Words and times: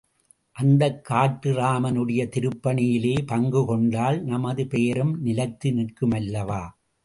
அந்த 0.55 0.83
காட்டு 1.01 1.49
ராமனுடைய 1.53 2.21
திருப்பணியிலே 2.35 3.13
பங்கு 3.25 3.65
கொண்டால், 3.65 4.19
நமது 4.23 4.67
பெயரும் 4.67 5.15
நிலைத்து 5.21 5.71
நிற்குமல்லவா? 5.71 6.63